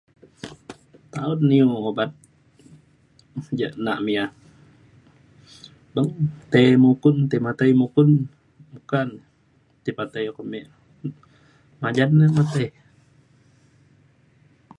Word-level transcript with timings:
iu 1.57 1.67
ubat 1.89 2.11
nak 3.83 3.99
ja 3.99 4.03
me 4.05 4.11
ya. 4.17 4.25
beng 5.93 6.07
tei 6.51 6.69
mukun 6.83 7.15
tei 7.29 7.41
matai 7.45 7.71
mukun 7.81 8.09
meka 8.73 8.99
ne 9.09 9.19
tai 9.83 9.93
patai 9.97 10.25
uko 10.31 10.41
me 10.51 10.59
majan 11.81 12.11
na 12.17 12.25
le 12.35 12.43
tei. 12.53 12.69